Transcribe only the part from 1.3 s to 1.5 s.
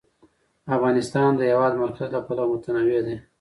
د د